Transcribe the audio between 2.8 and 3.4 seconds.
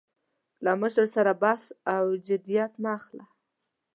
مه اخله.